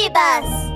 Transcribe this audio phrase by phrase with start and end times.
[0.00, 0.72] ビバス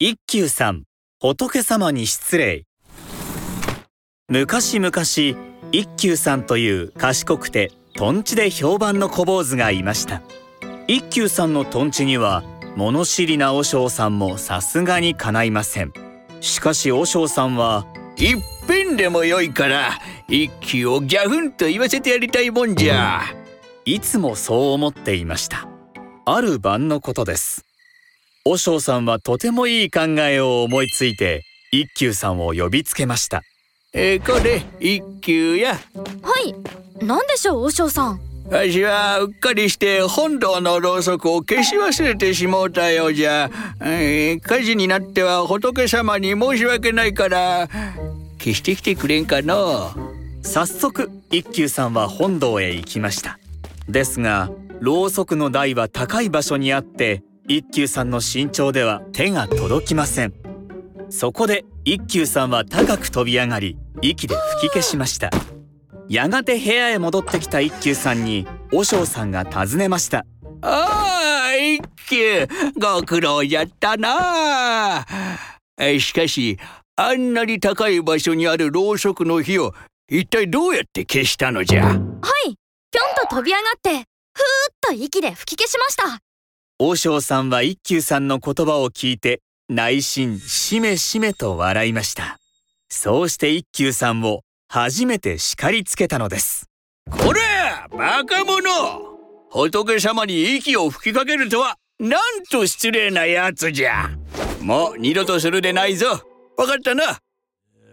[0.00, 0.82] 一休さん
[1.20, 2.64] 仏様に失礼。
[4.28, 4.90] 昔々
[5.70, 10.22] 一休さんという賢くてとんちで評判の小坊主がいました。
[10.88, 12.42] 一休さんのとんちには
[12.74, 15.92] 物知りな和尚さんもさすがにかないません。
[16.40, 17.86] しかし和尚さんは
[18.16, 23.22] 一遍でもよいから一休をギャフンと言わせてやりたいもんじゃ。
[23.84, 25.69] いつもそう思っていました
[26.32, 27.64] ある晩のことです。
[28.44, 33.42] 和尚さんはとてもいい考えを思いついて一休さんを呼びつけました。
[33.92, 35.74] えー、これ一休や。
[35.74, 35.78] は
[36.40, 36.54] い。
[37.04, 38.20] 何でしょう和尚さん。
[38.48, 47.68] わしはうっかりして本堂のろうそくを消し忘れてしもうたようじゃ、えー、火事になっては仏様に申し訳ないから
[48.38, 49.90] 消してきてくれんかの
[50.42, 53.40] 早速一休さんは本堂へ行きました。
[53.88, 54.48] ですが
[54.80, 60.32] ろうそくの台は高い場所にあって一休さんの身長では手が届きません。
[61.10, 65.30] そこで一休さんは高く飛び上がり息で吹き消しました。
[66.08, 70.24] やがて部屋へ戻ってきた一休さんに和尚さんが尋ねました。
[70.62, 72.48] ああ一休
[72.80, 75.06] ご苦労じゃったな
[75.98, 76.58] しかし
[76.96, 79.74] あんなに高い場所にあるろうそくの火を
[80.08, 81.84] 一体どうやって消したのじゃ？
[81.84, 84.09] はいぴょんと飛び上がって。
[84.32, 86.20] ふーっと息で吹き消しました。
[86.78, 92.38] 和尚さんは一休さんの言葉を聞いて内心しめしめと笑いました。
[92.88, 96.66] そうして一休さんを初めて叱りつけたのです。
[97.10, 97.40] これ
[97.90, 98.70] バカ者。
[99.50, 104.10] 仏様に息を吹きかけるとはなんと失礼なやつじゃ。
[104.60, 106.06] もう二度とするでないぞ。
[106.56, 107.18] わかったな。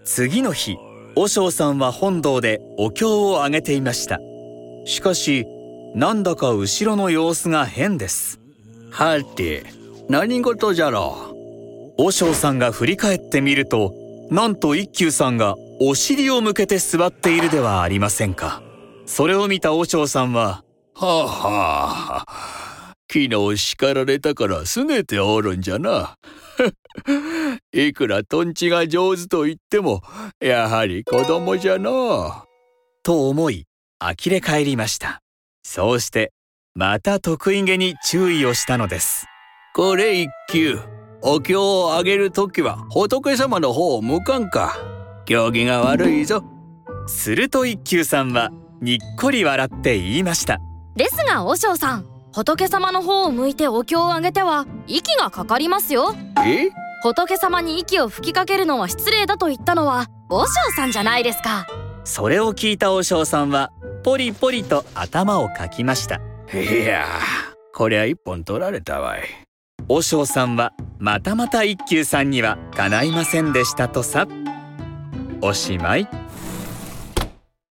[0.06, 0.78] 次の日
[1.16, 4.20] 和尚さんは本堂でお経をあげていました。
[4.86, 5.46] しかし
[5.96, 8.40] なんだか後ろの様子が変です。
[8.92, 9.66] はて
[10.10, 11.34] 何事じゃろ
[11.98, 12.04] う？
[12.06, 13.94] 和尚さんが振り返ってみると
[14.30, 18.62] なんと一休さんがお尻を向けて座っているではありませんか。
[19.06, 26.16] それを見た和尚さんははあはあ昨日叱られたから拗ねておるんじゃな。
[27.72, 30.02] いくらとんちが上手と言っても
[30.40, 32.44] やはり子供じゃの
[33.04, 33.66] と思い
[34.00, 35.22] 呆れ返りました
[35.70, 36.32] そうして
[36.76, 39.26] また得意げに注意をしたのです。
[39.76, 40.80] これ一休
[41.22, 44.78] お経をあげるときは仏様の方を向かんか。
[45.26, 46.42] 行儀が悪いぞ。
[47.06, 50.60] すると一休さんはにっこり笑って言いました。
[50.96, 56.16] ですが和尚さん仏様の方を向いてお経をあげては息がかかりますよ。
[56.46, 56.70] え？
[57.04, 61.68] 仏様に息を吹きかけるのは失礼だと言ったのは和尚さんじゃないですか。
[62.06, 63.74] それを聞いた和尚さんは
[64.08, 66.22] ポリポリと頭をかきました。
[66.58, 67.06] いや。
[67.74, 69.24] こりゃ一本取られたわい。
[69.90, 74.26] 和尚さんはまたまた一休さんにはかないませんでしたとさ。
[75.42, 76.08] おしまい